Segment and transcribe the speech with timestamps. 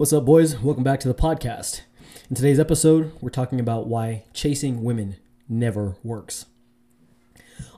[0.00, 0.58] What's up, boys?
[0.58, 1.82] Welcome back to the podcast.
[2.30, 6.46] In today's episode, we're talking about why chasing women never works.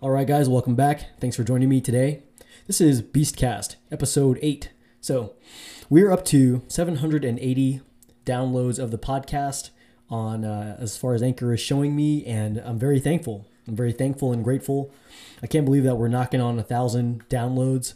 [0.01, 1.19] All right, guys, welcome back.
[1.19, 2.23] Thanks for joining me today.
[2.69, 4.71] This is Beastcast, episode 8.
[5.01, 5.35] So,
[5.91, 7.81] we're up to 780
[8.25, 9.71] downloads of the podcast
[10.09, 13.49] on uh, as far as Anchor is showing me, and I'm very thankful.
[13.67, 14.95] I'm very thankful and grateful.
[15.43, 17.95] I can't believe that we're knocking on a thousand downloads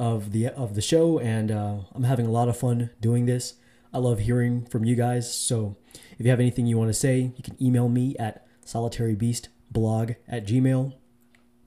[0.00, 3.54] of the of the show, and uh, I'm having a lot of fun doing this.
[3.92, 5.32] I love hearing from you guys.
[5.32, 5.76] So
[6.18, 10.46] if you have anything you want to say, you can email me at solitarybeastblog at
[10.46, 10.94] gmail,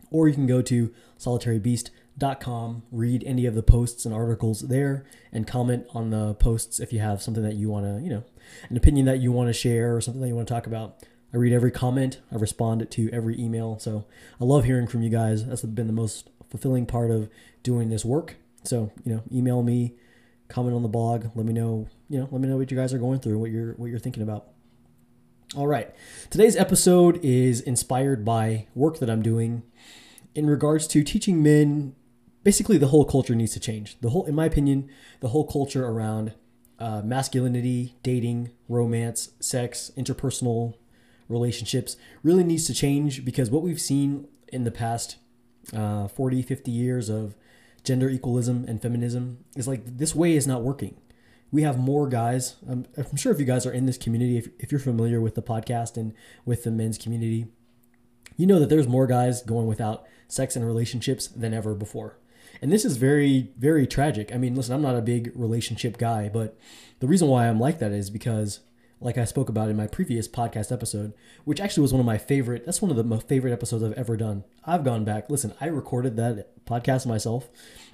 [0.10, 5.46] or you can go to solitarybeast.com, read any of the posts and articles there, and
[5.46, 8.24] comment on the posts if you have something that you want to, you know,
[8.68, 11.04] an opinion that you want to share or something that you want to talk about.
[11.34, 13.80] I read every comment, I respond to every email.
[13.80, 14.06] So
[14.40, 15.46] I love hearing from you guys.
[15.48, 17.30] That's been the most fulfilling part of
[17.64, 18.36] doing this work.
[18.64, 19.96] So, you know, email me,
[20.50, 22.94] comment on the blog, let me know, you know, let me know what you guys
[22.94, 24.50] are going through, what you're what you're thinking about.
[25.56, 25.90] All right.
[26.30, 29.64] Today's episode is inspired by work that I'm doing
[30.36, 31.96] in regards to teaching men
[32.44, 33.98] basically the whole culture needs to change.
[34.02, 34.90] The whole in my opinion,
[35.22, 36.34] the whole culture around
[36.78, 40.76] uh, masculinity, dating, romance, sex, interpersonal
[41.30, 45.18] relationships really needs to change because what we've seen in the past
[45.76, 47.36] uh, 40, 50 years of
[47.84, 50.96] gender equalism and feminism is like this way is not working.
[51.52, 52.56] We have more guys.
[52.68, 55.36] I'm, I'm sure if you guys are in this community, if, if you're familiar with
[55.36, 56.14] the podcast and
[56.46, 57.48] with the men's community,
[58.38, 62.18] you know that there's more guys going without sex and relationships than ever before.
[62.62, 64.34] And this is very, very tragic.
[64.34, 66.58] I mean, listen, I'm not a big relationship guy, but
[67.00, 68.62] the reason why I'm like that is because
[69.04, 72.18] like I spoke about in my previous podcast episode, which actually was one of my
[72.18, 72.66] favorite.
[72.66, 74.46] That's one of the most favorite episodes I've ever done.
[74.66, 75.30] I've gone back.
[75.30, 77.50] Listen, I recorded that podcast myself,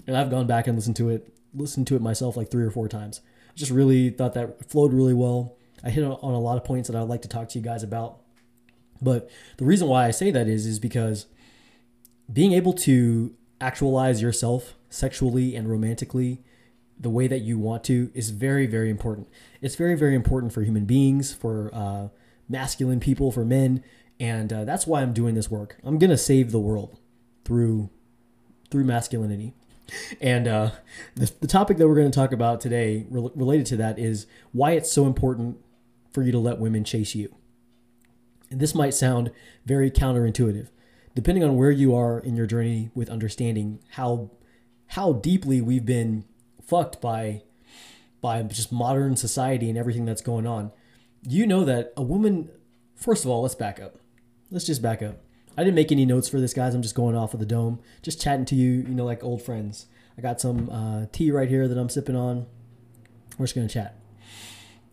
[0.05, 2.71] and I've gone back and listened to it, listened to it myself like three or
[2.71, 3.21] four times.
[3.49, 5.55] I just really thought that flowed really well.
[5.83, 7.83] I hit on a lot of points that I'd like to talk to you guys
[7.83, 8.20] about.
[9.02, 11.26] But the reason why I say that is is because
[12.31, 16.43] being able to actualize yourself sexually and romantically
[16.99, 19.27] the way that you want to is very, very important.
[19.61, 22.08] It's very, very important for human beings, for uh,
[22.48, 23.83] masculine people, for men,
[24.20, 25.77] and uh, that's why I'm doing this work.
[25.83, 26.99] I'm gonna save the world
[27.45, 27.89] through
[28.70, 29.54] through masculinity.
[30.21, 30.71] And uh,
[31.15, 34.27] the, the topic that we're going to talk about today, re- related to that, is
[34.52, 35.58] why it's so important
[36.11, 37.36] for you to let women chase you.
[38.52, 39.32] And this might sound
[39.65, 40.70] very counterintuitive,
[41.15, 44.32] depending on where you are in your journey with understanding how
[44.93, 46.26] how deeply we've been
[46.69, 47.43] fucked by
[48.21, 50.71] by just modern society and everything that's going on.
[51.23, 52.49] You know that a woman
[52.95, 53.97] first of all, let's back up.
[54.52, 55.17] Let's just back up.
[55.58, 56.73] I didn't make any notes for this, guys.
[56.73, 59.41] I'm just going off of the dome, just chatting to you, you know, like old
[59.41, 59.87] friends.
[60.17, 62.45] I got some uh, tea right here that I'm sipping on.
[63.37, 63.97] We're just gonna chat.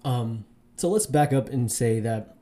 [0.05, 0.45] Um,
[0.77, 2.37] so let's back up and say that,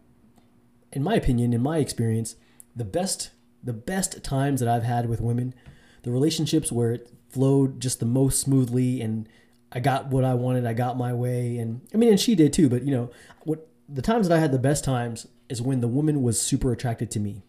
[0.93, 2.37] in my opinion, in my experience,
[2.77, 3.31] the best
[3.63, 5.55] the best times that I've had with women,
[6.03, 9.29] the relationships where it flowed just the most smoothly and
[9.73, 12.53] I got what I wanted, I got my way and I mean and she did
[12.53, 13.11] too, but you know,
[13.43, 16.73] what the times that I had the best times is when the woman was super
[16.73, 17.43] attracted to me.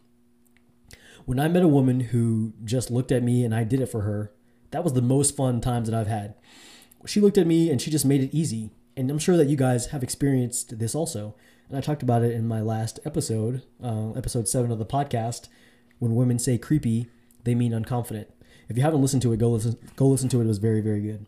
[1.26, 4.02] When I met a woman who just looked at me and I did it for
[4.02, 4.32] her,
[4.72, 6.36] that was the most fun times that I've had.
[7.06, 8.72] She looked at me and she just made it easy.
[8.98, 11.36] And I'm sure that you guys have experienced this also.
[11.70, 15.48] And I talked about it in my last episode, uh, episode seven of the podcast.
[16.00, 17.08] When women say creepy,
[17.44, 18.28] they mean unconfident.
[18.68, 19.78] If you haven't listened to it, go listen.
[19.96, 20.46] Go listen to it.
[20.46, 21.26] It was very, very good.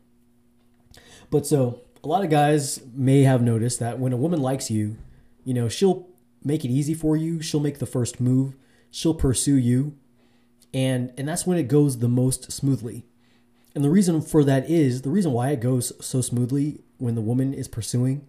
[1.29, 4.97] But so a lot of guys may have noticed that when a woman likes you,
[5.43, 6.07] you know, she'll
[6.43, 7.41] make it easy for you.
[7.41, 8.55] She'll make the first move.
[8.91, 9.95] She'll pursue you,
[10.73, 13.03] and and that's when it goes the most smoothly.
[13.75, 17.21] And the reason for that is the reason why it goes so smoothly when the
[17.21, 18.25] woman is pursuing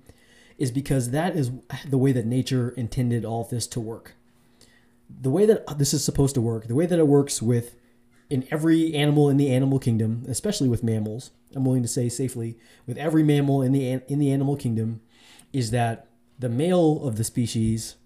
[0.58, 1.52] is because that is
[1.88, 4.14] the way that nature intended all this to work.
[5.08, 7.76] The way that this is supposed to work, the way that it works with
[8.30, 12.58] in every animal in the animal kingdom, especially with mammals, I'm willing to say safely,
[12.86, 15.00] with every mammal in the in the animal kingdom,
[15.52, 16.08] is that
[16.38, 17.96] the male of the species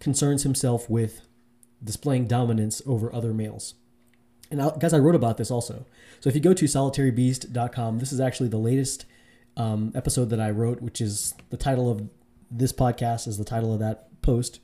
[0.00, 1.22] concerns himself with
[1.82, 3.74] displaying dominance over other males.
[4.50, 5.84] And I, guys, I wrote about this also.
[6.20, 9.04] So if you go to solitarybeast.com, this is actually the latest
[9.56, 12.08] um, episode that I wrote, which is the title of
[12.50, 14.60] this podcast is the title of that post,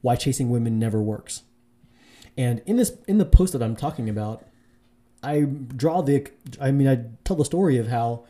[0.00, 1.42] "Why Chasing Women Never Works."
[2.40, 4.46] And in this in the post that I'm talking about,
[5.22, 6.26] I draw the
[6.58, 8.24] I mean I tell the story of how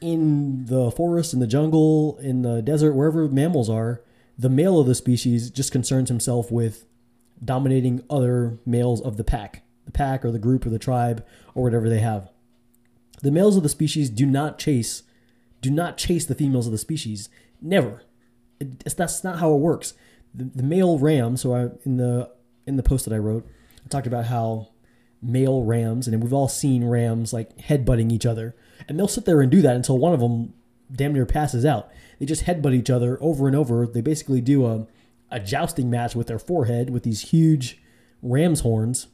[0.00, 4.00] in the forest, in the jungle, in the desert, wherever mammals are,
[4.38, 6.86] the male of the species just concerns himself with
[7.44, 11.64] dominating other males of the pack, the pack or the group or the tribe or
[11.64, 12.30] whatever they have.
[13.22, 15.02] The males of the species do not chase
[15.60, 17.28] do not chase the females of the species.
[17.60, 18.04] Never.
[18.60, 19.94] It, that's not how it works.
[20.32, 21.36] The, the male ram.
[21.36, 22.30] So I in the
[22.70, 23.46] in the post that I wrote,
[23.84, 24.68] I talked about how
[25.22, 28.56] male rams, and we've all seen rams like headbutting each other,
[28.88, 30.54] and they'll sit there and do that until one of them
[30.90, 31.90] damn near passes out.
[32.18, 33.86] They just headbutt each other over and over.
[33.86, 34.86] They basically do a
[35.30, 37.80] a jousting match with their forehead with these huge
[38.22, 39.06] ram's horns.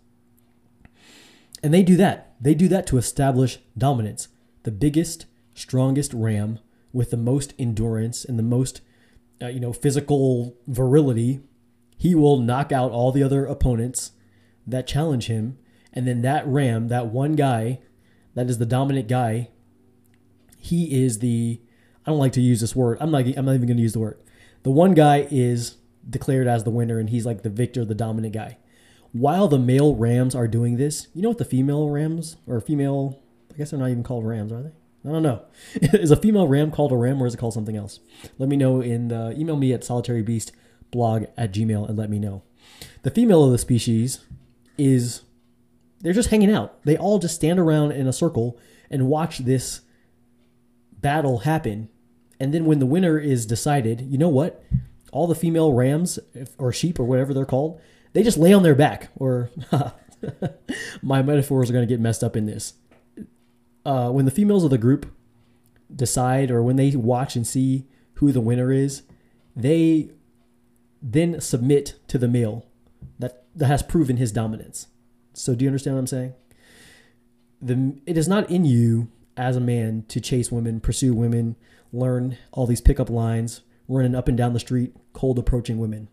[1.62, 2.34] And they do that.
[2.40, 4.28] They do that to establish dominance.
[4.62, 6.58] The biggest, strongest ram
[6.92, 8.80] with the most endurance and the most
[9.42, 11.40] uh, you know physical virility,
[11.96, 14.12] he will knock out all the other opponents
[14.66, 15.58] that challenge him
[15.92, 17.80] and then that ram, that one guy,
[18.34, 19.48] that is the dominant guy,
[20.58, 21.60] he is the
[22.06, 22.98] I don't like to use this word.
[23.00, 24.18] I'm not I'm not even going to use the word.
[24.62, 25.76] The one guy is
[26.08, 28.58] declared as the winner and he's like the victor, the dominant guy.
[29.12, 33.22] While the male rams are doing this, you know what the female rams or female,
[33.52, 34.72] I guess they're not even called rams, are they?
[35.08, 35.42] I don't know.
[35.80, 38.00] is a female ram called a ram or is it called something else?
[38.38, 39.82] Let me know in the email me at
[40.92, 42.42] solitarybeastblog at gmail and let me know.
[43.02, 44.20] The female of the species
[44.76, 45.22] is
[46.00, 46.82] they're just hanging out.
[46.84, 48.58] They all just stand around in a circle
[48.90, 49.80] and watch this
[50.92, 51.88] battle happen.
[52.38, 54.62] And then when the winner is decided, you know what?
[55.16, 56.18] all the female rams
[56.58, 57.80] or sheep or whatever they're called,
[58.12, 59.08] they just lay on their back.
[59.16, 59.50] Or
[61.02, 62.74] my metaphors are going to get messed up in this.
[63.86, 65.10] Uh, when the females of the group
[65.94, 69.04] decide, or when they watch and see who the winner is,
[69.54, 70.10] they
[71.02, 72.66] then submit to the male
[73.18, 74.88] that, that has proven his dominance.
[75.32, 76.34] So, do you understand what I'm saying?
[77.60, 81.56] The, it is not in you as a man to chase women, pursue women,
[81.92, 86.08] learn all these pickup lines, running up and down the street, cold approaching women.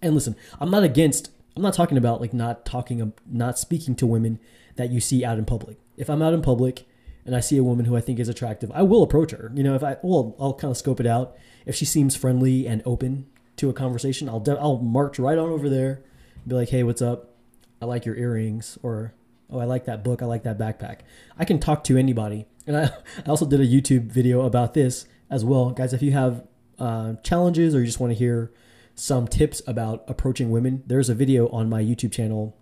[0.00, 1.30] And listen, I'm not against.
[1.56, 4.38] I'm not talking about like not talking, not speaking to women
[4.76, 5.78] that you see out in public.
[5.96, 6.86] If I'm out in public
[7.26, 9.50] and I see a woman who I think is attractive, I will approach her.
[9.54, 11.36] You know, if I well, I'll kind of scope it out.
[11.66, 13.26] If she seems friendly and open
[13.60, 16.02] to a conversation, I'll I'll march right on over there,
[16.46, 17.34] be like, "Hey, what's up?
[17.80, 19.14] I like your earrings," or
[19.50, 20.22] "Oh, I like that book.
[20.22, 21.00] I like that backpack."
[21.38, 22.84] I can talk to anybody, and I,
[23.26, 25.92] I also did a YouTube video about this as well, guys.
[25.92, 26.44] If you have
[26.78, 28.52] uh, challenges or you just want to hear
[28.94, 32.56] some tips about approaching women, there's a video on my YouTube channel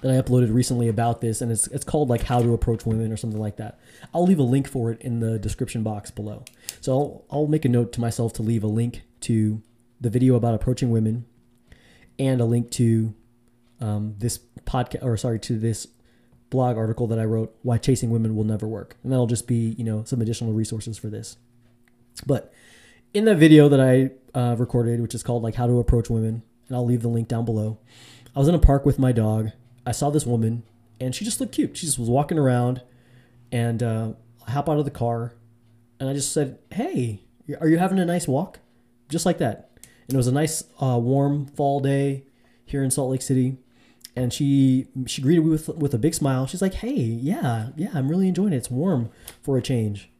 [0.00, 3.12] that I uploaded recently about this, and it's it's called like How to Approach Women
[3.12, 3.78] or something like that.
[4.14, 6.44] I'll leave a link for it in the description box below.
[6.80, 9.62] So I'll, I'll make a note to myself to leave a link to
[10.02, 11.24] the video about approaching women,
[12.18, 13.14] and a link to
[13.80, 15.86] um, this podcast or sorry to this
[16.50, 19.74] blog article that I wrote, Why Chasing Women Will Never Work, and that'll just be
[19.78, 21.36] you know some additional resources for this.
[22.26, 22.52] But
[23.14, 26.42] in the video that I uh, recorded, which is called like How to Approach Women,
[26.68, 27.78] and I'll leave the link down below.
[28.34, 29.50] I was in a park with my dog.
[29.86, 30.62] I saw this woman,
[31.00, 31.76] and she just looked cute.
[31.76, 32.82] She just was walking around,
[33.50, 34.12] and uh,
[34.46, 35.34] I hop out of the car,
[36.00, 37.22] and I just said, "Hey,
[37.60, 38.60] are you having a nice walk?"
[39.08, 39.71] Just like that.
[40.06, 42.24] And it was a nice, uh, warm fall day
[42.64, 43.56] here in Salt Lake City,
[44.16, 46.46] and she she greeted me with with a big smile.
[46.46, 48.56] She's like, "Hey, yeah, yeah, I'm really enjoying it.
[48.56, 49.10] It's warm
[49.42, 50.10] for a change."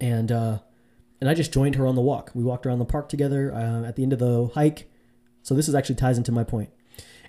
[0.00, 0.58] And uh,
[1.20, 2.30] and I just joined her on the walk.
[2.34, 4.90] We walked around the park together uh, at the end of the hike.
[5.42, 6.70] So this is actually ties into my point.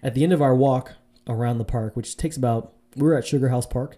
[0.03, 0.93] At the end of our walk
[1.27, 3.97] around the park, which takes about, we were at Sugar House Park.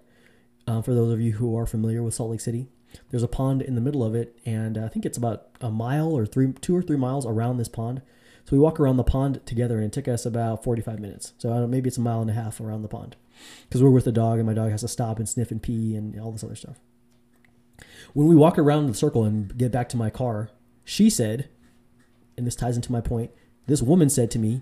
[0.68, 2.68] Uh, for those of you who are familiar with Salt Lake City,
[3.10, 5.70] there's a pond in the middle of it, and uh, I think it's about a
[5.70, 8.02] mile or three, two or three miles around this pond.
[8.46, 11.34] So we walk around the pond together, and it took us about 45 minutes.
[11.38, 13.16] So maybe it's a mile and a half around the pond,
[13.64, 15.96] because we're with the dog, and my dog has to stop and sniff and pee
[15.96, 16.80] and all this other stuff.
[18.14, 20.50] When we walk around the circle and get back to my car,
[20.84, 21.50] she said,
[22.38, 23.32] and this ties into my point,
[23.68, 24.62] this woman said to me,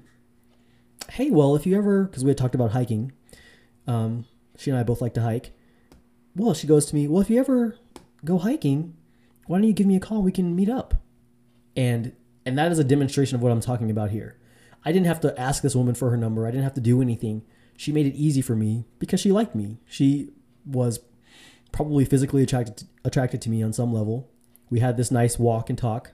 [1.11, 3.13] Hey, well, if you ever, because we had talked about hiking,
[3.87, 4.25] um,
[4.57, 5.51] she and I both like to hike.
[6.35, 7.77] Well, she goes to me, Well, if you ever
[8.23, 8.95] go hiking,
[9.47, 10.21] why don't you give me a call?
[10.21, 10.95] We can meet up.
[11.75, 12.13] And
[12.45, 14.37] and that is a demonstration of what I'm talking about here.
[14.85, 16.47] I didn't have to ask this woman for her number.
[16.47, 17.43] I didn't have to do anything.
[17.75, 19.79] She made it easy for me because she liked me.
[19.85, 20.31] She
[20.65, 21.01] was
[21.71, 24.29] probably physically attracted to, attracted to me on some level.
[24.69, 26.11] We had this nice walk and talk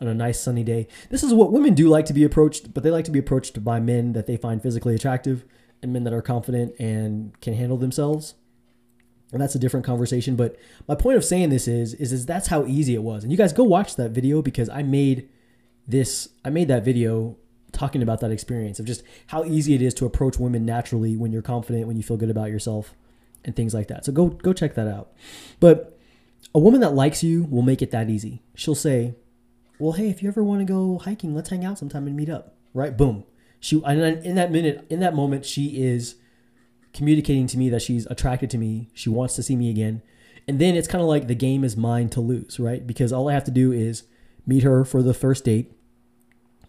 [0.00, 0.88] on a nice sunny day.
[1.10, 3.62] This is what women do like to be approached, but they like to be approached
[3.62, 5.44] by men that they find physically attractive
[5.80, 8.34] and men that are confident and can handle themselves.
[9.32, 12.48] And that's a different conversation, but my point of saying this is is is that's
[12.48, 13.22] how easy it was.
[13.22, 15.28] And you guys go watch that video because I made
[15.88, 17.36] this I made that video
[17.72, 21.32] talking about that experience of just how easy it is to approach women naturally when
[21.32, 22.94] you're confident, when you feel good about yourself
[23.44, 24.04] and things like that.
[24.04, 25.12] So go go check that out.
[25.60, 25.98] But
[26.54, 28.42] a woman that likes you will make it that easy.
[28.54, 29.14] She'll say,
[29.78, 32.28] "Well, hey, if you ever want to go hiking, let's hang out sometime and meet
[32.28, 32.94] up." Right?
[32.94, 33.24] Boom.
[33.60, 36.16] She and in that minute, in that moment, she is
[36.92, 38.88] communicating to me that she's attracted to me.
[38.94, 40.02] She wants to see me again.
[40.46, 42.86] And then it's kind of like the game is mine to lose, right?
[42.86, 44.04] Because all I have to do is
[44.46, 45.72] meet her for the first date.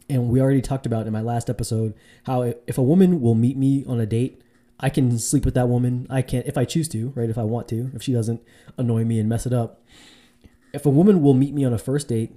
[0.10, 1.94] And we already talked about in my last episode
[2.25, 4.42] how if a woman will meet me on a date,
[4.80, 6.08] I can sleep with that woman.
[6.10, 7.30] I can if I choose to, right?
[7.30, 8.42] If I want to, if she doesn't
[8.77, 9.82] annoy me and mess it up.
[10.74, 12.36] If a woman will meet me on a first date,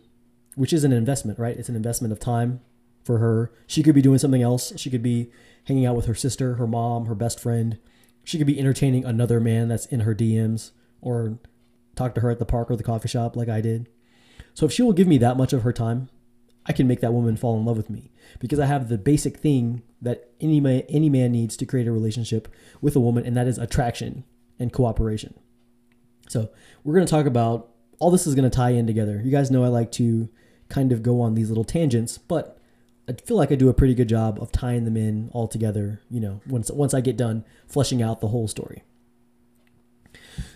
[0.54, 1.56] which is an investment, right?
[1.56, 2.60] It's an investment of time
[3.06, 3.52] for her.
[3.68, 4.72] She could be doing something else.
[4.76, 5.30] She could be
[5.64, 7.78] hanging out with her sister, her mom, her best friend.
[8.24, 11.38] She could be entertaining another man that's in her DMs or
[11.94, 13.88] talk to her at the park or the coffee shop like I did.
[14.54, 16.08] So if she will give me that much of her time,
[16.66, 18.10] I can make that woman fall in love with me
[18.40, 21.92] because I have the basic thing that any man, any man needs to create a
[21.92, 22.48] relationship
[22.80, 24.24] with a woman, and that is attraction
[24.58, 25.34] and cooperation.
[26.28, 26.50] So
[26.82, 27.70] we're going to talk about
[28.00, 29.22] all this is going to tie in together.
[29.24, 30.28] You guys know I like to
[30.68, 32.58] kind of go on these little tangents, but
[33.08, 36.00] I feel like I do a pretty good job of tying them in all together.
[36.10, 38.82] You know, once once I get done fleshing out the whole story.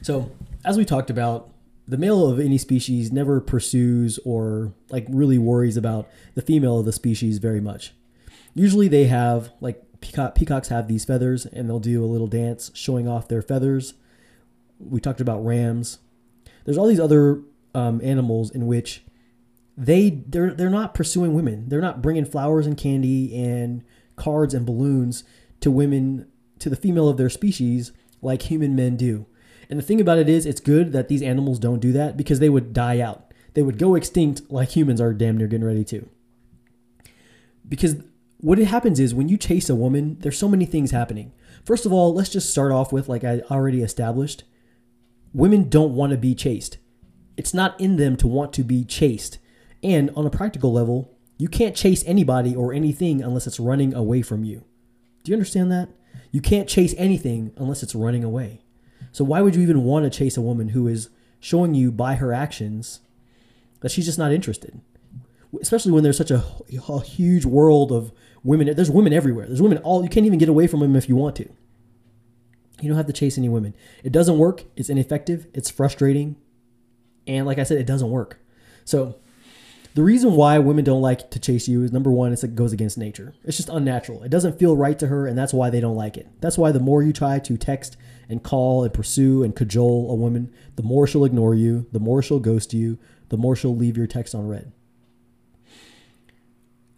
[0.02, 0.32] So
[0.64, 1.50] as we talked about,
[1.86, 6.86] the male of any species never pursues or like really worries about the female of
[6.86, 7.92] the species very much.
[8.54, 12.70] Usually they have like peacock, peacocks have these feathers and they'll do a little dance
[12.74, 13.94] showing off their feathers.
[14.78, 15.98] We talked about rams.
[16.64, 17.40] There's all these other
[17.74, 19.02] um, animals in which
[19.76, 21.68] they they're they're not pursuing women.
[21.68, 23.84] They're not bringing flowers and candy and
[24.16, 25.24] cards and balloons
[25.60, 26.26] to women
[26.58, 29.26] to the female of their species like human men do.
[29.68, 32.40] And the thing about it is, it's good that these animals don't do that because
[32.40, 33.32] they would die out.
[33.54, 36.08] They would go extinct like humans are damn near getting ready to.
[37.68, 37.96] Because
[38.38, 41.32] what it happens is when you chase a woman, there's so many things happening.
[41.64, 44.44] First of all, let's just start off with like I already established.
[45.32, 46.78] Women don't want to be chased.
[47.36, 49.38] It's not in them to want to be chased.
[49.82, 54.22] And on a practical level, you can't chase anybody or anything unless it's running away
[54.22, 54.64] from you.
[55.24, 55.88] Do you understand that?
[56.30, 58.60] You can't chase anything unless it's running away.
[59.12, 61.08] So why would you even want to chase a woman who is
[61.40, 63.00] showing you by her actions
[63.80, 64.80] that she's just not interested?
[65.60, 66.44] Especially when there's such a,
[66.88, 68.12] a huge world of
[68.44, 68.74] women.
[68.74, 69.46] There's women everywhere.
[69.46, 70.02] There's women all.
[70.02, 71.48] You can't even get away from them if you want to.
[72.80, 73.74] You don't have to chase any women.
[74.04, 74.64] It doesn't work.
[74.76, 75.48] It's ineffective.
[75.52, 76.36] It's frustrating,
[77.26, 78.38] and like I said, it doesn't work.
[78.84, 79.16] So
[79.94, 82.96] the reason why women don't like to chase you is number one, it goes against
[82.96, 83.34] nature.
[83.44, 84.22] It's just unnatural.
[84.22, 86.28] It doesn't feel right to her, and that's why they don't like it.
[86.40, 87.96] That's why the more you try to text
[88.28, 92.22] and call and pursue and cajole a woman, the more she'll ignore you, the more
[92.22, 92.98] she'll ghost you,
[93.30, 94.72] the more she'll leave your text unread.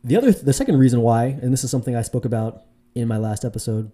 [0.05, 3.17] The other, the second reason why, and this is something I spoke about in my
[3.17, 3.93] last episode,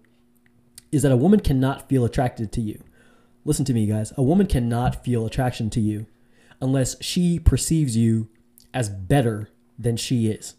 [0.91, 2.83] is that a woman cannot feel attracted to you.
[3.45, 4.11] Listen to me, guys.
[4.17, 6.07] A woman cannot feel attraction to you
[6.61, 8.27] unless she perceives you
[8.73, 10.55] as better than she is.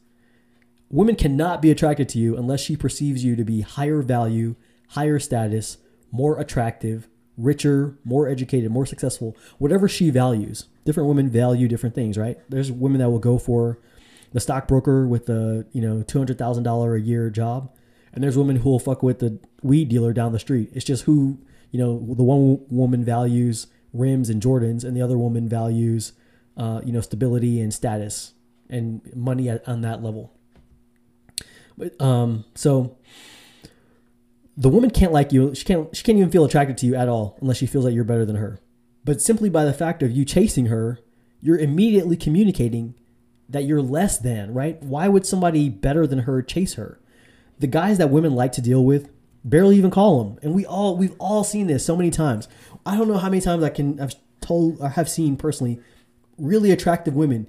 [0.91, 4.57] Women cannot be attracted to you unless she perceives you to be higher value,
[4.89, 5.79] higher status,
[6.11, 10.67] more attractive, richer, more educated, more successful, whatever she values.
[10.85, 12.39] Different women value different things, right?
[12.49, 13.79] There's women that will go for
[14.33, 17.75] the stockbroker with the, you know, $200,000 a year job.
[18.13, 20.71] And there's women who will fuck with the weed dealer down the street.
[20.73, 21.39] It's just who,
[21.71, 26.13] you know, the one woman values rims and Jordans and the other woman values,
[26.57, 28.35] uh, you know, stability and status
[28.69, 30.33] and money at, on that level.
[31.77, 32.99] But, um, so
[34.57, 35.55] the woman can't like you.
[35.55, 35.95] She can't.
[35.97, 38.27] She can't even feel attracted to you at all unless she feels that you're better
[38.27, 38.61] than her.
[39.05, 41.01] But simply by the fact of you chasing her,
[41.41, 42.95] you're immediately communicating
[43.49, 44.53] that you're less than.
[44.53, 44.81] Right?
[44.83, 47.01] Why would somebody better than her chase her?
[47.59, 49.09] The guys that women like to deal with
[49.43, 52.47] barely even call them, and we all we've all seen this so many times.
[52.85, 55.81] I don't know how many times I can I've told or have seen personally
[56.41, 57.47] really attractive women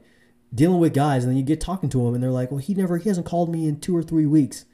[0.54, 2.74] dealing with guys, and then you get talking to them, and they're like, "Well, he
[2.74, 4.66] never he hasn't called me in two or three weeks."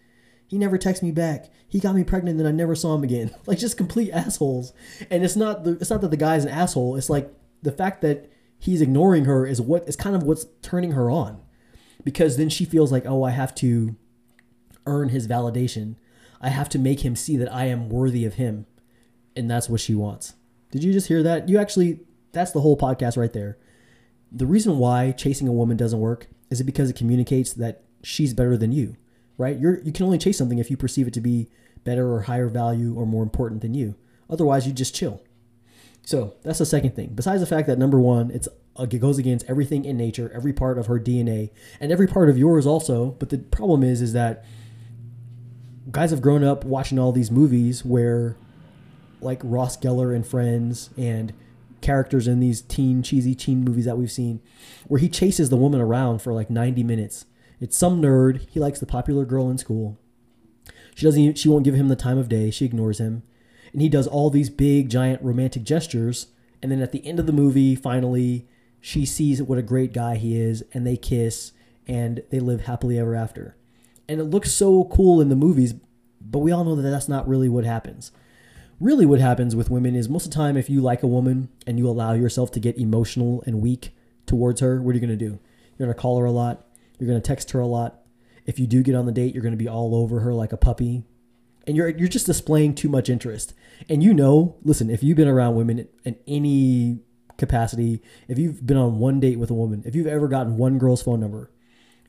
[0.47, 1.51] He never texts me back.
[1.67, 3.31] He got me pregnant and I never saw him again.
[3.45, 4.73] Like just complete assholes.
[5.09, 6.95] And it's not the it's not that the guy's an asshole.
[6.95, 10.93] It's like the fact that he's ignoring her is what is kind of what's turning
[10.93, 11.41] her on.
[12.03, 13.95] Because then she feels like, "Oh, I have to
[14.85, 15.95] earn his validation.
[16.39, 18.65] I have to make him see that I am worthy of him."
[19.35, 20.35] And that's what she wants.
[20.71, 21.49] Did you just hear that?
[21.49, 21.99] You actually
[22.31, 23.57] that's the whole podcast right there.
[24.31, 28.33] The reason why chasing a woman doesn't work is it because it communicates that she's
[28.33, 28.95] better than you
[29.37, 29.57] right?
[29.57, 31.47] You're you can only chase something if you perceive it to be
[31.83, 33.95] better or higher value or more important than you.
[34.29, 35.21] Otherwise, you just chill.
[36.03, 37.11] So that's the second thing.
[37.13, 38.47] Besides the fact that number one, it's
[38.79, 42.37] it goes against everything in nature, every part of her DNA, and every part of
[42.37, 43.11] yours also.
[43.11, 44.45] But the problem is, is that
[45.91, 48.37] guys have grown up watching all these movies where,
[49.21, 51.33] like Ross Geller and Friends, and
[51.81, 54.41] characters in these teen cheesy teen movies that we've seen,
[54.87, 57.25] where he chases the woman around for like 90 minutes
[57.59, 58.47] it's some nerd.
[58.49, 59.97] He likes the popular girl in school.
[60.95, 61.21] She doesn't.
[61.21, 62.51] Even, she won't give him the time of day.
[62.51, 63.23] She ignores him,
[63.71, 66.27] and he does all these big, giant romantic gestures.
[66.61, 68.47] And then at the end of the movie, finally,
[68.81, 71.51] she sees what a great guy he is, and they kiss,
[71.87, 73.55] and they live happily ever after.
[74.07, 75.75] And it looks so cool in the movies,
[76.19, 78.11] but we all know that that's not really what happens.
[78.79, 81.49] Really, what happens with women is most of the time, if you like a woman
[81.65, 83.89] and you allow yourself to get emotional and weak
[84.27, 85.39] towards her, what are you going to do?
[85.77, 86.67] You're going to call her a lot.
[86.99, 88.01] You're going to text her a lot.
[88.45, 90.53] If you do get on the date, you're going to be all over her like
[90.53, 91.03] a puppy.
[91.65, 93.53] And you're, you're just displaying too much interest.
[93.89, 96.99] And you know, listen, if you've been around women in any
[97.37, 100.77] capacity, if you've been on one date with a woman, if you've ever gotten one
[100.77, 101.51] girl's phone number,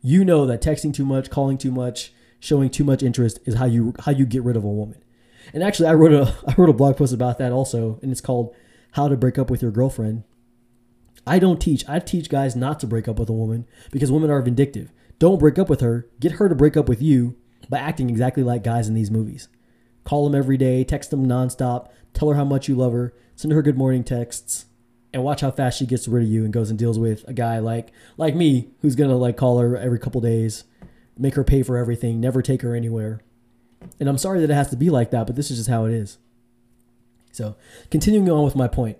[0.03, 3.65] you know that texting too much, calling too much, showing too much interest is how
[3.65, 5.03] you how you get rid of a woman.
[5.52, 8.21] And actually, I wrote a I wrote a blog post about that also, and it's
[8.21, 8.55] called
[8.93, 10.25] "How to Break Up with Your Girlfriend."
[11.26, 11.87] I don't teach.
[11.88, 14.93] I teach guys not to break up with a woman because women are vindictive.
[15.19, 16.09] Don't break up with her.
[16.21, 17.37] Get her to break up with you
[17.69, 19.49] by acting exactly like guys in these movies.
[20.05, 23.52] Call them every day, text them nonstop, tell her how much you love her, send
[23.52, 24.67] her good morning texts,
[25.12, 27.33] and watch how fast she gets rid of you and goes and deals with a
[27.33, 30.64] guy like like me who's gonna like call her every couple days,
[31.19, 33.21] make her pay for everything, never take her anywhere.
[34.01, 35.85] And I'm sorry that it has to be like that, but this is just how
[35.85, 36.19] it is.
[37.33, 37.57] So,
[37.91, 38.99] continuing on with my point.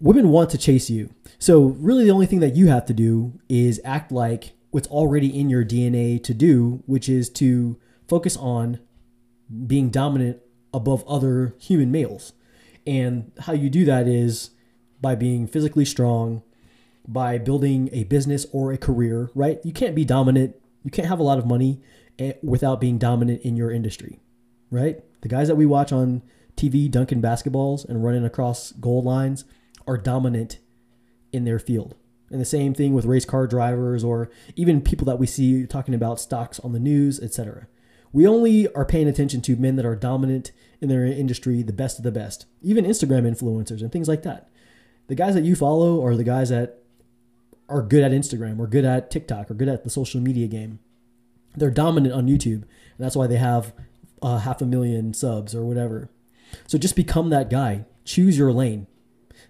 [0.00, 1.14] Women want to chase you.
[1.38, 5.28] So, really, the only thing that you have to do is act like what's already
[5.28, 8.80] in your DNA to do, which is to focus on
[9.66, 10.40] being dominant
[10.74, 12.32] above other human males.
[12.86, 14.50] And how you do that is
[15.00, 16.42] by being physically strong,
[17.06, 19.58] by building a business or a career, right?
[19.64, 20.56] You can't be dominant.
[20.84, 21.80] You can't have a lot of money
[22.18, 24.18] Eh, without being dominant in your industry,
[24.72, 25.00] right?
[25.20, 26.22] The guys that we watch on
[26.56, 29.44] TV dunking basketballs and running across goal lines
[29.86, 30.58] are dominant
[31.32, 31.94] in their field.
[32.30, 35.94] And the same thing with race car drivers or even people that we see talking
[35.94, 37.68] about stocks on the news, etc.
[38.12, 41.98] We only are paying attention to men that are dominant in their industry, the best
[41.98, 44.48] of the best, even Instagram influencers and things like that.
[45.06, 46.82] The guys that you follow are the guys that
[47.68, 50.80] are good at Instagram or good at TikTok or good at the social media game.
[51.56, 53.72] They're dominant on YouTube, and that's why they have
[54.22, 56.10] uh, half a million subs or whatever.
[56.66, 57.84] So just become that guy.
[58.04, 58.86] Choose your lane.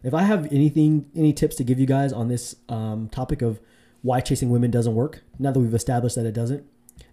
[0.03, 3.61] If I have anything, any tips to give you guys on this um, topic of
[4.03, 6.65] why chasing women doesn't work, now that we've established that it doesn't,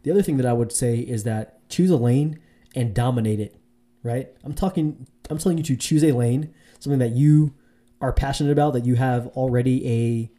[0.04, 2.40] the other thing that I would say is that choose a lane
[2.76, 3.56] and dominate it.
[4.04, 4.30] Right?
[4.44, 5.08] I'm talking.
[5.32, 7.56] I'm telling you to choose a lane, something that you
[8.02, 10.32] are passionate about, that you have already a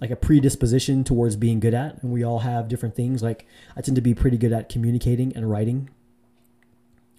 [0.00, 3.22] like a predisposition towards being good at, and we all have different things.
[3.22, 5.90] Like I tend to be pretty good at communicating and writing,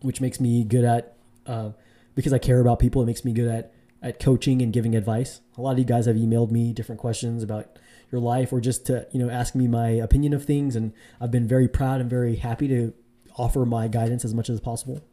[0.01, 1.71] which makes me good at uh,
[2.15, 3.01] because I care about people.
[3.01, 5.41] It makes me good at at coaching and giving advice.
[5.57, 7.77] A lot of you guys have emailed me different questions about
[8.13, 11.31] your life or just to you know ask me my opinion of things and i've
[11.31, 12.93] been very proud and very happy to
[13.37, 15.03] offer my guidance as much as possible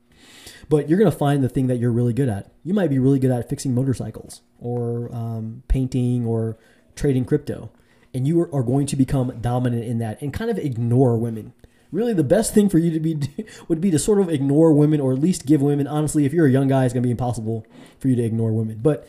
[0.69, 2.99] but you're going to find the thing that you're really good at you might be
[2.99, 6.59] really good at fixing motorcycles or um, painting or
[6.95, 7.71] trading crypto
[8.13, 11.53] and you are going to become dominant in that and kind of ignore women
[11.93, 13.19] really the best thing for you to be
[13.69, 16.47] would be to sort of ignore women or at least give women honestly if you're
[16.47, 17.67] a young guy it's going to be impossible
[17.99, 19.09] for you to ignore women but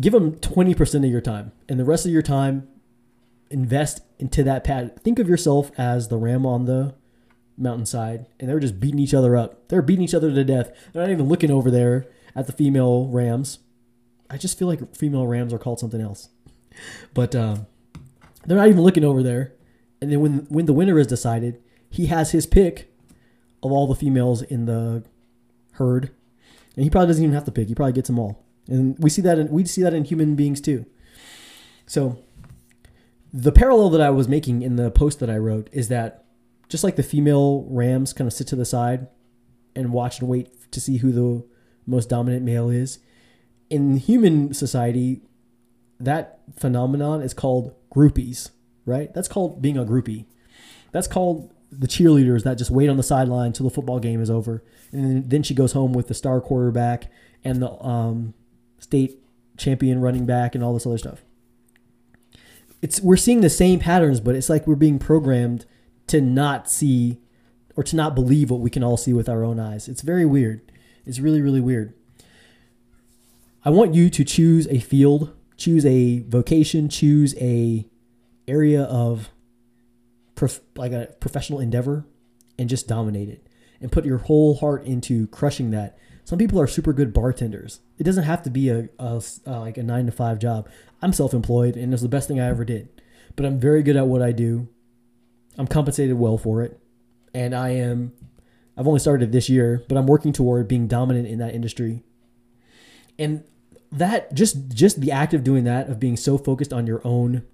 [0.00, 2.68] give them 20% of your time and the rest of your time
[3.50, 5.00] invest into that pad.
[5.02, 6.94] Think of yourself as the ram on the
[7.56, 9.68] mountainside, and they're just beating each other up.
[9.68, 10.70] They're beating each other to death.
[10.92, 13.58] They're not even looking over there at the female rams.
[14.30, 16.28] I just feel like female rams are called something else,
[17.14, 17.66] but um,
[18.46, 19.54] they're not even looking over there.
[20.00, 22.92] And then when when the winner is decided, he has his pick
[23.62, 25.04] of all the females in the
[25.72, 26.10] herd,
[26.76, 27.68] and he probably doesn't even have to pick.
[27.68, 28.44] He probably gets them all.
[28.68, 30.86] And we see that in, we see that in human beings too.
[31.86, 32.18] So
[33.32, 36.24] the parallel that I was making in the post that I wrote is that
[36.68, 39.08] just like the female rams kind of sit to the side
[39.74, 41.46] and watch and wait to see who the
[41.86, 42.98] most dominant male is,
[43.70, 45.22] in human society,
[46.00, 48.50] that phenomenon is called groupies,
[48.84, 49.12] right?
[49.14, 50.26] That's called being a groupie.
[50.92, 54.30] That's called the cheerleaders that just wait on the sideline till the football game is
[54.30, 57.10] over, and then she goes home with the star quarterback
[57.44, 58.34] and the um,
[58.78, 59.18] state
[59.56, 61.22] champion running back and all this other stuff
[62.82, 65.66] it's we're seeing the same patterns, but it's like we're being programmed
[66.08, 67.18] to not see
[67.76, 69.88] or to not believe what we can all see with our own eyes.
[69.88, 70.60] It's very weird.
[71.04, 71.94] It's really really weird.
[73.64, 77.86] I want you to choose a field, choose a vocation, choose a
[78.46, 79.28] area of
[80.34, 82.06] prof- like a professional endeavor
[82.58, 83.46] and just dominate it
[83.80, 85.98] and put your whole heart into crushing that.
[86.24, 87.80] Some people are super good bartenders.
[87.98, 90.68] It doesn't have to be a, a, a uh, like a 9 to 5 job.
[91.02, 92.88] I'm self-employed and it's the best thing I ever did.
[93.36, 94.68] But I'm very good at what I do.
[95.56, 96.80] I'm compensated well for it.
[97.34, 98.12] And I am
[98.76, 102.04] I've only started this year, but I'm working toward being dominant in that industry.
[103.18, 103.42] And
[103.90, 107.44] that just just the act of doing that of being so focused on your own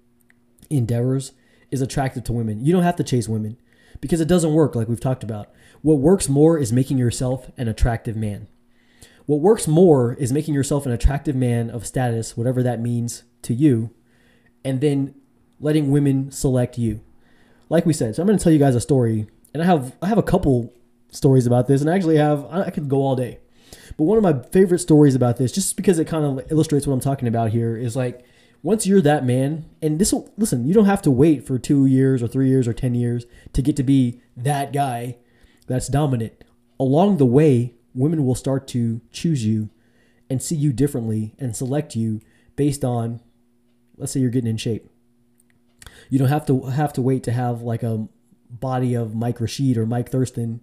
[0.69, 1.31] endeavors
[1.71, 2.63] is attractive to women.
[2.63, 3.57] You don't have to chase women
[4.01, 5.49] because it doesn't work like we've talked about.
[5.81, 8.47] What works more is making yourself an attractive man.
[9.25, 13.53] What works more is making yourself an attractive man of status, whatever that means to
[13.53, 13.91] you,
[14.63, 15.15] and then
[15.59, 17.01] letting women select you.
[17.69, 19.95] Like we said, so I'm going to tell you guys a story, and I have
[20.01, 20.73] I have a couple
[21.09, 23.39] stories about this, and I actually have I could go all day.
[23.97, 26.93] But one of my favorite stories about this, just because it kind of illustrates what
[26.93, 28.25] I'm talking about here, is like
[28.61, 31.85] once you're that man, and this will listen, you don't have to wait for two
[31.85, 35.17] years or three years or 10 years to get to be that guy
[35.67, 36.43] that's dominant.
[36.79, 39.69] Along the way, women will start to choose you
[40.29, 42.21] and see you differently and select you
[42.55, 43.21] based on,
[43.97, 44.89] let's say you're getting in shape.
[46.09, 48.07] You don't have to have to wait to have like a
[48.49, 50.61] body of Mike Rashid or Mike Thurston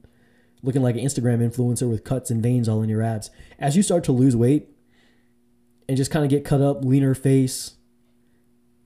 [0.63, 3.31] looking like an Instagram influencer with cuts and veins all in your abs.
[3.59, 4.69] As you start to lose weight
[5.89, 7.75] and just kind of get cut up, leaner face,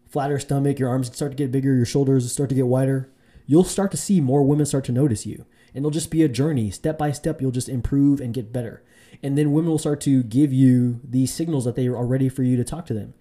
[0.09, 3.13] flatter stomach, your arms start to get bigger, your shoulders start to get wider,
[3.47, 5.45] you'll start to see more women start to notice you.
[5.69, 6.71] And it'll just be a journey.
[6.71, 8.83] Step by step, you'll just improve and get better.
[9.23, 12.43] And then women will start to give you these signals that they are ready for
[12.43, 13.13] you to talk to them.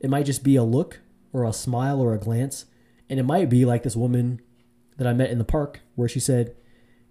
[0.00, 1.00] It might just be a look
[1.32, 2.66] or a smile or a glance.
[3.08, 4.40] And it might be like this woman
[4.98, 6.54] that I met in the park where she said,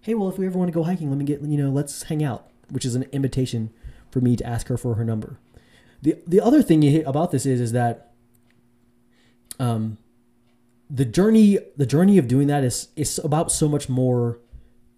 [0.01, 2.03] hey, well, if we ever want to go hiking, let me get, you know, let's
[2.03, 3.71] hang out, which is an invitation
[4.09, 5.39] for me to ask her for her number.
[6.01, 8.11] The, the other thing about this is, is that,
[9.59, 9.97] um,
[10.89, 14.39] the journey, the journey of doing that is, is about so much more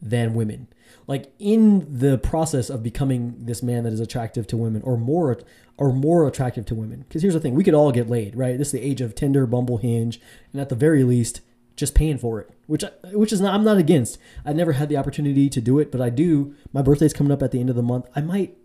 [0.02, 0.68] than women.
[1.06, 5.38] Like in the process of becoming this man that is attractive to women or more,
[5.78, 7.06] or more attractive to women.
[7.10, 8.58] Cause here's the thing, we could all get laid, right?
[8.58, 10.20] This is the age of Tinder, Bumble, Hinge,
[10.54, 11.42] and at the very least,
[11.76, 14.18] just paying for it, which which is not I'm not against.
[14.46, 16.56] I never had the opportunity to do it, but I do.
[16.72, 18.06] My birthday's coming up at the end of the month.
[18.16, 18.58] I might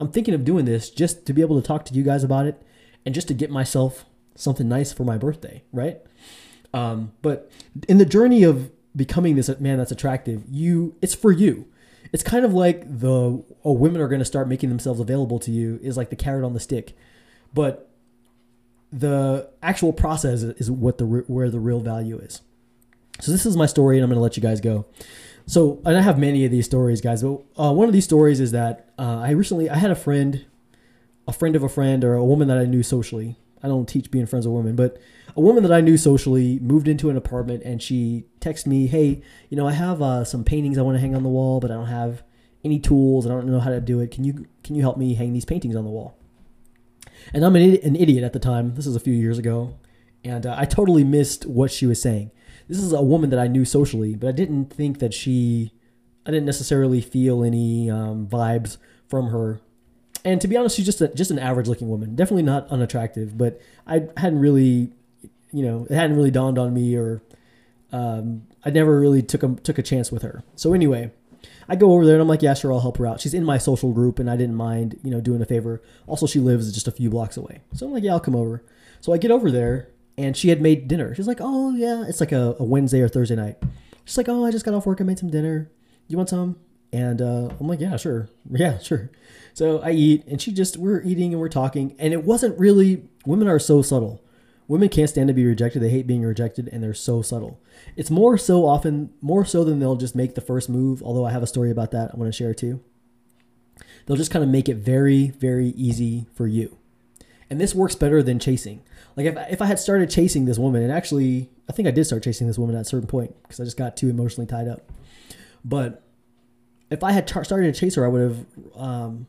[0.00, 2.46] I'm thinking of doing this just to be able to talk to you guys about
[2.46, 2.60] it
[3.04, 6.00] and just to get myself something nice for my birthday, right?
[6.74, 7.50] Um, but
[7.88, 11.68] in the journey of becoming this man that's attractive, you it's for you.
[12.12, 15.50] It's kind of like the oh women are going to start making themselves available to
[15.50, 16.96] you is like the carrot on the stick,
[17.54, 17.88] but
[18.92, 22.42] the actual process is what the where the real value is.
[23.20, 24.86] So this is my story, and I'm going to let you guys go.
[25.46, 27.22] So, and I have many of these stories, guys.
[27.22, 30.44] But uh, one of these stories is that uh, I recently I had a friend,
[31.26, 33.36] a friend of a friend, or a woman that I knew socially.
[33.62, 34.98] I don't teach being friends with women, but
[35.36, 39.22] a woman that I knew socially moved into an apartment, and she texted me, "Hey,
[39.50, 41.70] you know, I have uh, some paintings I want to hang on the wall, but
[41.70, 42.22] I don't have
[42.64, 43.26] any tools.
[43.26, 44.10] I don't know how to do it.
[44.10, 46.18] Can you can you help me hang these paintings on the wall?"
[47.32, 48.74] And I'm an, an idiot at the time.
[48.74, 49.74] This is a few years ago,
[50.24, 52.32] and uh, I totally missed what she was saying
[52.68, 55.72] this is a woman that I knew socially, but I didn't think that she,
[56.26, 59.60] I didn't necessarily feel any um, vibes from her.
[60.24, 62.14] And to be honest, she's just a, just an average looking woman.
[62.14, 64.92] Definitely not unattractive, but I hadn't really,
[65.52, 67.22] you know, it hadn't really dawned on me, or
[67.90, 70.44] um, I never really took a took a chance with her.
[70.54, 71.10] So anyway,
[71.68, 73.20] I go over there and I'm like, yeah, sure, I'll help her out.
[73.20, 75.82] She's in my social group, and I didn't mind, you know, doing a favor.
[76.06, 78.62] Also, she lives just a few blocks away, so I'm like, yeah, I'll come over.
[79.00, 81.14] So I get over there, and she had made dinner.
[81.14, 83.56] She's like, "Oh yeah, it's like a, a Wednesday or Thursday night."
[84.04, 85.00] She's like, "Oh, I just got off work.
[85.00, 85.70] I made some dinner.
[86.08, 86.56] You want some?"
[86.92, 89.10] And uh, I'm like, "Yeah, sure, yeah, sure."
[89.54, 93.04] So I eat, and she just we're eating and we're talking, and it wasn't really.
[93.24, 94.22] Women are so subtle.
[94.68, 95.82] Women can't stand to be rejected.
[95.82, 97.60] They hate being rejected, and they're so subtle.
[97.96, 101.02] It's more so often, more so than they'll just make the first move.
[101.02, 102.82] Although I have a story about that I want to share too.
[104.06, 106.78] They'll just kind of make it very, very easy for you.
[107.48, 108.82] And this works better than chasing.
[109.16, 112.04] Like if, if I had started chasing this woman, and actually, I think I did
[112.04, 114.68] start chasing this woman at a certain point because I just got too emotionally tied
[114.68, 114.90] up.
[115.64, 116.02] But
[116.90, 119.26] if I had tar- started to chase her, I would have, um,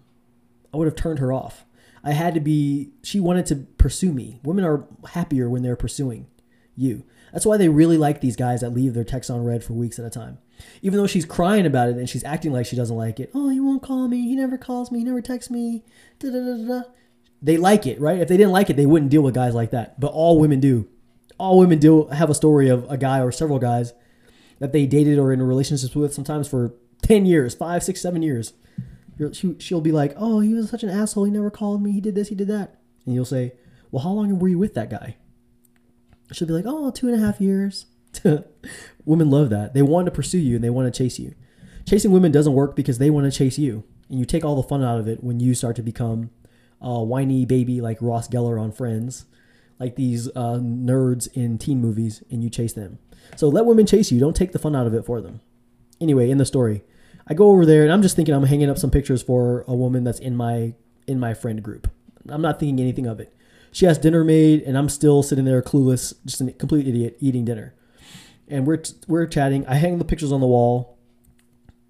[0.74, 1.66] I would have turned her off.
[2.04, 2.92] I had to be.
[3.04, 4.40] She wanted to pursue me.
[4.44, 6.28] Women are happier when they're pursuing
[6.76, 7.06] you.
[7.32, 9.98] That's why they really like these guys that leave their text on read for weeks
[10.00, 10.38] at a time.
[10.82, 13.32] Even though she's crying about it and she's acting like she doesn't like it.
[13.34, 14.22] Oh, he won't call me.
[14.22, 15.00] He never calls me.
[15.00, 15.84] He never texts me.
[16.20, 16.82] Da da da da
[17.44, 18.20] they like it, right?
[18.20, 20.00] If they didn't like it, they wouldn't deal with guys like that.
[20.00, 20.88] But all women do.
[21.38, 23.94] All women do have a story of a guy or several guys
[24.60, 28.54] that they dated or in relationships with sometimes for 10 years, five, six, seven years.
[29.60, 31.26] She'll be like, oh, he was such an asshole.
[31.26, 31.92] He never called me.
[31.92, 32.80] He did this, he did that.
[33.06, 33.54] And you'll say,
[33.92, 35.18] well, how long were you with that guy?
[36.32, 37.88] She'll be like, oh, two and a half years.
[39.06, 39.74] women love that.
[39.74, 41.36] They want to pursue you and they want to chase you.
[41.86, 43.84] Chasing women doesn't work because they want to chase you.
[44.10, 46.30] And you take all the fun out of it when you start to become
[46.84, 49.26] uh, whiny baby like Ross Geller on Friends,
[49.80, 53.00] like these uh, nerds in teen movies, and you chase them.
[53.36, 54.20] So let women chase you.
[54.20, 55.42] Don't take the fun out of it for them.
[56.02, 56.84] Anyway, in the story,
[57.28, 59.74] I go over there and I'm just thinking I'm hanging up some pictures for a
[59.74, 60.74] woman that's in my
[61.08, 61.90] in my friend group.
[62.28, 63.36] I'm not thinking anything of it.
[63.72, 67.44] She has dinner made, and I'm still sitting there clueless, just a complete idiot eating
[67.44, 67.74] dinner.
[68.48, 69.66] And we're we're chatting.
[69.68, 70.93] I hang the pictures on the wall.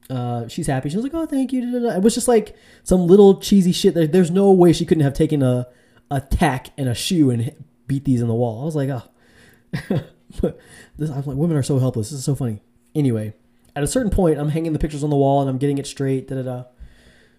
[0.09, 0.89] Uh, she's happy.
[0.89, 3.93] She was like, "Oh, thank you." It was just like some little cheesy shit.
[3.93, 5.67] There, there's no way she couldn't have taken a
[6.11, 7.55] a tack and a shoe and
[7.87, 8.61] beat these in the wall.
[8.61, 9.03] I was like, "Oh."
[10.97, 12.09] this, I'm like, women are so helpless.
[12.09, 12.61] This is so funny.
[12.93, 13.33] Anyway,
[13.75, 15.87] at a certain point, I'm hanging the pictures on the wall and I'm getting it
[15.87, 16.27] straight.
[16.27, 16.63] Da da da.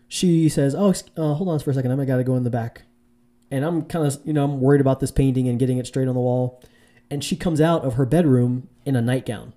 [0.09, 1.99] She says, "Oh, uh, hold on for a second.
[2.01, 2.83] I got to go in the back."
[3.55, 6.09] and I'm kind of you know I'm worried about this painting and getting it straight
[6.09, 6.61] on the wall.
[7.09, 9.53] And she comes out of her bedroom in a nightgown.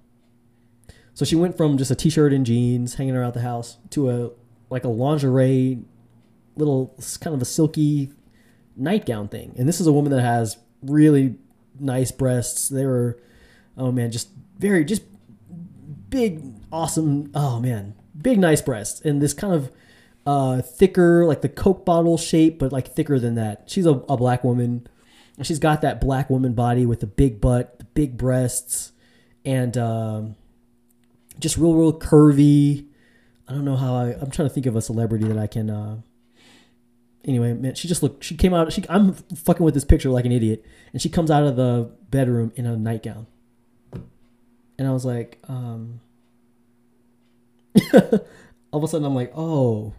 [1.17, 4.29] So she went from just a t-shirt and jeans hanging around the house to a
[4.69, 5.79] like a lingerie
[6.55, 8.11] little kind of a silky
[8.75, 9.55] nightgown thing.
[9.57, 11.39] And this is a woman that has really
[11.79, 12.69] nice breasts.
[12.69, 13.19] They were
[13.75, 15.01] oh man, just very just
[16.11, 19.71] big awesome oh man, big nice breasts and this kind of
[20.27, 23.63] uh, thicker, like the Coke bottle shape, but like thicker than that.
[23.65, 24.85] She's a, a black woman.
[25.41, 28.91] She's got that black woman body with the big butt, the big breasts,
[29.43, 30.35] and um,
[31.39, 32.85] just real, real curvy.
[33.47, 34.15] I don't know how I.
[34.19, 35.69] I'm trying to think of a celebrity that I can.
[35.69, 35.97] Uh,
[37.25, 38.23] anyway, man, she just looked.
[38.23, 38.71] She came out.
[38.73, 38.83] She.
[38.89, 42.51] I'm fucking with this picture like an idiot, and she comes out of the bedroom
[42.55, 43.27] in a nightgown,
[44.77, 46.01] and I was like, um,
[47.93, 49.93] all of a sudden, I'm like, oh,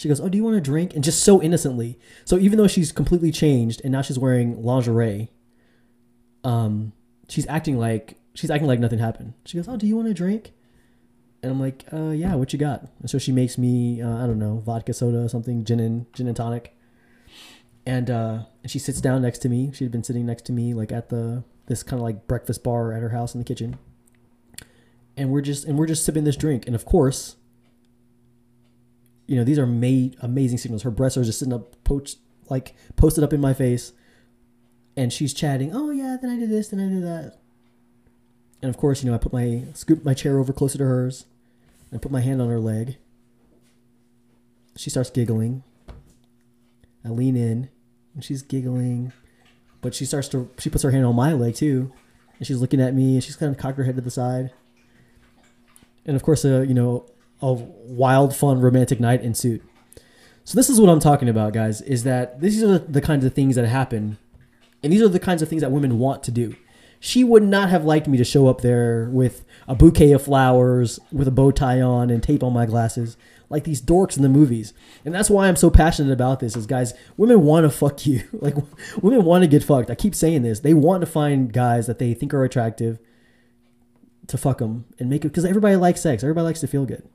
[0.00, 1.98] she goes, "Oh, do you want a drink?" And just so innocently.
[2.24, 5.28] So even though she's completely changed and now she's wearing lingerie,
[6.42, 6.92] um,
[7.28, 9.34] she's acting like she's acting like nothing happened.
[9.44, 10.52] She goes, "Oh, do you want a drink?"
[11.42, 14.26] And I'm like, uh, "Yeah, what you got?" And so she makes me, uh, I
[14.26, 16.76] don't know, vodka soda, or something, gin and gin and tonic.
[17.86, 19.72] And uh, she sits down next to me.
[19.72, 22.62] She had been sitting next to me, like at the this kind of like breakfast
[22.62, 23.78] bar at her house in the kitchen.
[25.16, 27.36] And we're just and we're just sipping this drink, and of course,
[29.26, 30.82] you know, these are made amazing signals.
[30.82, 33.92] Her breasts are just sitting up, poached, like posted up in my face,
[34.96, 35.74] and she's chatting.
[35.74, 37.38] Oh yeah, then I did this, then I did that.
[38.60, 41.26] And of course, you know, I put my scoop my chair over closer to hers,
[41.90, 42.96] and put my hand on her leg.
[44.76, 45.62] She starts giggling.
[47.04, 47.70] I lean in,
[48.14, 49.12] and she's giggling,
[49.80, 51.92] but she starts to she puts her hand on my leg too,
[52.38, 54.52] and she's looking at me, and she's kind of cocked her head to the side.
[56.04, 57.06] And of course, uh, you know,
[57.40, 59.62] a wild, fun, romantic night ensued.
[60.44, 61.80] So this is what I'm talking about, guys.
[61.82, 64.18] Is that these are the kinds of things that happen,
[64.82, 66.54] and these are the kinds of things that women want to do.
[67.02, 71.00] She would not have liked me to show up there with a bouquet of flowers,
[71.10, 73.16] with a bow tie on, and tape on my glasses,
[73.48, 74.74] like these dorks in the movies.
[75.02, 76.56] And that's why I'm so passionate about this.
[76.56, 78.22] Is guys, women want to fuck you.
[78.40, 78.54] Like
[79.02, 79.90] women want to get fucked.
[79.90, 80.60] I keep saying this.
[80.60, 82.98] They want to find guys that they think are attractive
[84.26, 86.22] to fuck them and make it because everybody likes sex.
[86.22, 87.08] Everybody likes to feel good.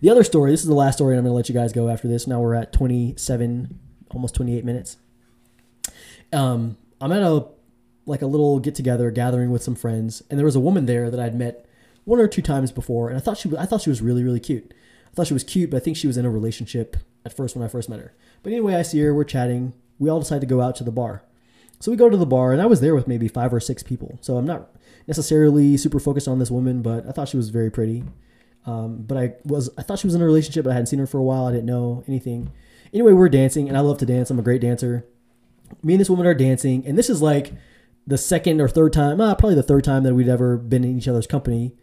[0.00, 1.88] The other story, this is the last story, and I'm to let you guys go
[1.88, 2.26] after this.
[2.26, 3.78] Now we're at 27,
[4.10, 4.98] almost 28 minutes.
[6.32, 7.46] Um, I'm at a
[8.06, 11.10] like a little get together, gathering with some friends, and there was a woman there
[11.10, 11.66] that I'd met
[12.04, 14.40] one or two times before, and I thought she I thought she was really really
[14.40, 14.72] cute.
[15.12, 17.56] I thought she was cute, but I think she was in a relationship at first
[17.56, 18.14] when I first met her.
[18.42, 19.74] But anyway, I see her, we're chatting.
[19.98, 21.22] We all decide to go out to the bar.
[21.80, 23.82] So we go to the bar, and I was there with maybe five or six
[23.82, 24.18] people.
[24.22, 24.70] So I'm not
[25.06, 28.04] necessarily super focused on this woman, but I thought she was very pretty.
[28.66, 30.98] Um, but I was I thought she was in a relationship, but I hadn't seen
[30.98, 31.46] her for a while.
[31.46, 32.52] I didn't know anything.
[32.92, 34.30] Anyway, we're dancing, and I love to dance.
[34.30, 35.06] I'm a great dancer.
[35.82, 37.52] Me and this woman are dancing, and this is like
[38.06, 40.96] the second or third time, uh, probably the third time that we'd ever been in
[40.96, 41.74] each other's company.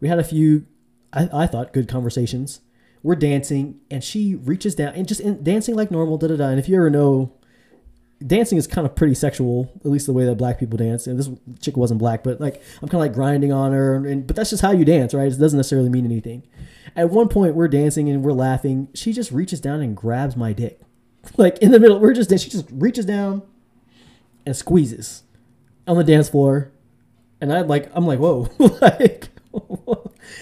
[0.00, 0.66] We had a few,
[1.12, 2.60] I, I thought, good conversations.
[3.02, 6.48] We're dancing, and she reaches down and just in, dancing like normal, da da da.
[6.48, 7.32] And if you ever know
[8.24, 11.08] dancing is kind of pretty sexual, at least the way that black people dance.
[11.08, 11.28] And this
[11.60, 14.50] chick wasn't black, but like I'm kind of like grinding on her, and, but that's
[14.50, 15.26] just how you dance, right?
[15.26, 16.44] It doesn't necessarily mean anything.
[16.94, 18.88] At one point, we're dancing and we're laughing.
[18.94, 20.80] She just reaches down and grabs my dick,
[21.36, 21.98] like in the middle.
[21.98, 23.42] We're just she just reaches down
[24.46, 25.24] and squeezes
[25.86, 26.72] on the dance floor,
[27.40, 28.48] and I like I'm like whoa,
[28.80, 29.28] like,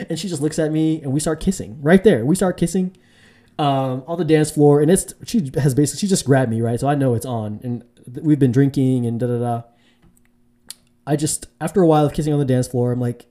[0.09, 2.25] and she just looks at me and we start kissing right there.
[2.25, 2.97] We start kissing
[3.59, 6.81] um, on the dance floor, and it's she has basically she just grabbed me right,
[6.81, 7.85] so I know it's on, and
[8.23, 9.63] we've been drinking and da da da.
[11.07, 13.27] I just after a while of kissing on the dance floor, I'm like,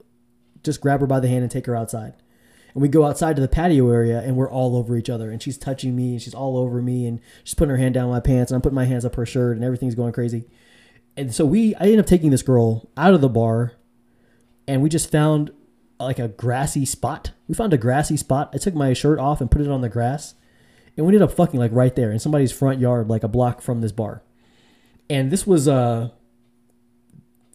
[0.64, 2.14] just grab her by the hand and take her outside.
[2.76, 5.42] And we go outside to the patio area, and we're all over each other, and
[5.42, 8.20] she's touching me, and she's all over me, and she's putting her hand down my
[8.20, 10.46] pants, and I'm putting my hands up her shirt, and everything's going crazy.
[11.18, 13.74] And so we, I ended up taking this girl out of the bar,
[14.68, 15.52] and we just found
[16.00, 17.32] like a grassy spot.
[17.48, 18.52] We found a grassy spot.
[18.54, 20.36] I took my shirt off and put it on the grass,
[20.96, 23.62] and we ended up fucking like right there in somebody's front yard, like a block
[23.62, 24.24] from this bar.
[25.10, 26.10] And this was uh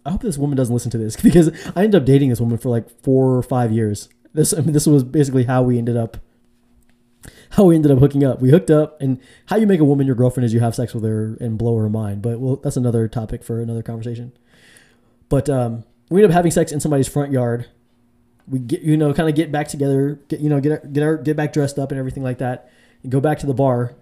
[0.07, 2.59] I hope this woman doesn't listen to this because I ended up dating this woman
[2.59, 4.09] for like four or five years.
[4.33, 6.19] This I mean, this was basically how we ended up
[7.51, 8.41] how we ended up hooking up.
[8.41, 10.95] We hooked up, and how you make a woman your girlfriend is you have sex
[10.95, 12.23] with her and blow her mind.
[12.23, 14.33] But well, that's another topic for another conversation.
[15.29, 17.67] But um, we ended up having sex in somebody's front yard.
[18.47, 21.17] We get you know kind of get back together, get you know get get our,
[21.17, 22.71] get back dressed up and everything like that,
[23.03, 23.95] and go back to the bar,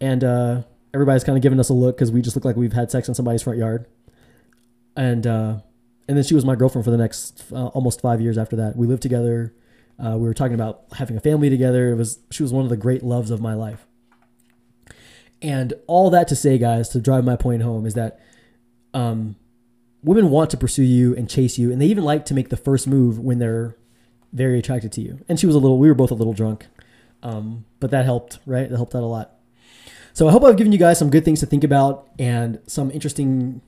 [0.00, 0.62] and uh,
[0.94, 3.08] everybody's kind of giving us a look because we just look like we've had sex
[3.08, 3.86] in somebody's front yard,
[4.96, 5.58] and uh,
[6.08, 8.76] and then she was my girlfriend for the next uh, almost five years after that.
[8.76, 9.52] We lived together.
[10.04, 11.90] Uh, we were talking about having a family together.
[11.90, 13.86] It was she was one of the great loves of my life.
[15.40, 18.20] And all that to say, guys, to drive my point home is that
[18.92, 19.36] um,
[20.02, 22.56] women want to pursue you and chase you, and they even like to make the
[22.56, 23.76] first move when they're
[24.32, 25.24] very attracted to you.
[25.28, 26.66] And she was a little, we were both a little drunk,
[27.22, 28.68] um, but that helped, right?
[28.68, 29.34] That helped out a lot.
[30.12, 32.90] So I hope I've given you guys some good things to think about and some
[32.90, 33.60] interesting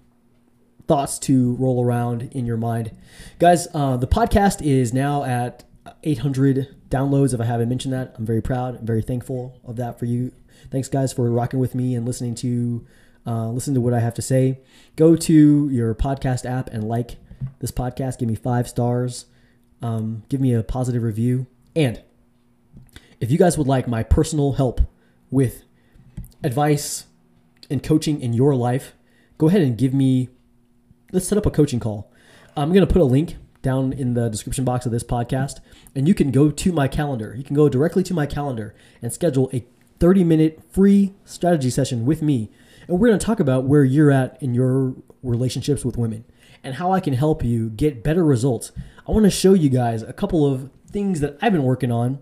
[0.89, 2.91] thoughts to roll around in your mind.
[3.39, 5.63] Guys, uh, the podcast is now at
[6.03, 7.35] 800 downloads.
[7.35, 8.79] If I haven't mentioned that, I'm very proud.
[8.79, 10.33] I'm very thankful of that for you.
[10.71, 12.87] Thanks, guys, for rocking with me and listening to
[13.27, 14.61] uh, listen to what I have to say.
[14.97, 17.17] Go to your podcast app and like
[17.61, 18.19] this podcast.
[18.19, 19.27] Give me five stars.
[19.83, 21.47] Um, give me a positive review.
[21.75, 22.03] And
[23.21, 24.81] if you guys would like my personal help
[25.31, 25.65] with
[26.43, 27.05] advice
[27.71, 28.95] and coaching in your life,
[29.39, 30.29] go ahead and give me.
[31.13, 32.13] Let's set up a coaching call.
[32.57, 35.61] I'm to put a link down in the description box of this podcast,
[35.95, 37.35] and you can go to my calendar.
[37.37, 39.67] You can go directly to my calendar and schedule a
[39.99, 42.51] 30 minute free strategy session with me
[42.91, 46.25] and we're going to talk about where you're at in your relationships with women
[46.65, 48.73] and how I can help you get better results.
[49.07, 52.19] I want to show you guys a couple of things that I've been working on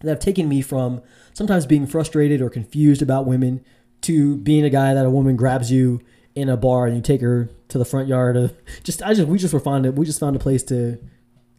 [0.00, 1.02] that have taken me from
[1.34, 3.62] sometimes being frustrated or confused about women
[4.00, 6.00] to being a guy that a woman grabs you
[6.34, 9.28] in a bar and you take her to the front yard of just I just
[9.28, 10.98] we just were it we just found a place to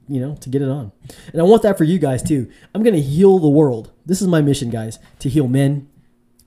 [0.08, 0.92] you know to get it on
[1.32, 4.28] and I want that for you guys too I'm gonna heal the world this is
[4.28, 5.88] my mission guys to heal men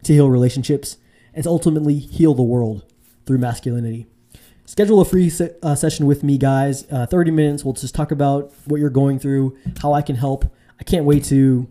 [0.02, 0.96] to heal relationships
[1.34, 2.84] and ultimately heal the world
[3.26, 4.06] through masculinity.
[4.64, 6.90] Schedule a free se- uh, session with me, guys.
[6.90, 7.64] Uh, 30 minutes.
[7.64, 10.44] We'll just talk about what you're going through, how I can help.
[10.80, 11.68] I can't wait to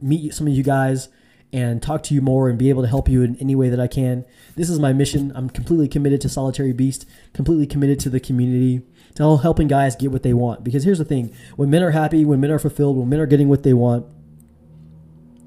[0.00, 1.08] meet some of you guys
[1.52, 3.80] and talk to you more and be able to help you in any way that
[3.80, 4.24] I can.
[4.56, 5.32] This is my mission.
[5.34, 8.82] I'm completely committed to Solitary Beast, completely committed to the community,
[9.14, 10.62] to helping guys get what they want.
[10.62, 13.26] Because here's the thing when men are happy, when men are fulfilled, when men are
[13.26, 14.06] getting what they want,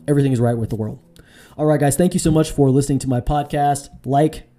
[0.08, 1.00] everything is right with the world.
[1.58, 3.90] All right, guys, thank you so much for listening to my podcast.
[4.06, 4.50] Like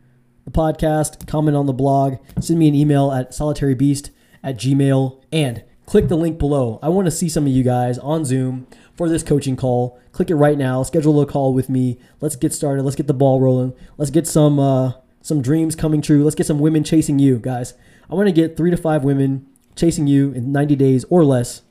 [0.44, 4.10] the podcast, comment on the blog, send me an email at solitarybeast
[4.42, 6.78] at gmail, and click the link below.
[6.82, 9.98] I want to see some of you guys on Zoom for this coaching call.
[10.12, 10.82] Click it right now.
[10.82, 11.98] Schedule a call with me.
[12.20, 12.82] Let's get started.
[12.82, 13.72] Let's get the ball rolling.
[13.96, 16.24] Let's get some uh, some dreams coming true.
[16.24, 17.74] Let's get some women chasing you, guys.
[18.10, 21.62] I want to get three to five women chasing you in 90 days or less.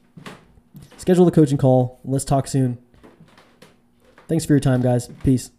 [0.97, 1.99] Schedule the coaching call.
[2.03, 2.77] Let's talk soon.
[4.27, 5.07] Thanks for your time, guys.
[5.23, 5.51] Peace.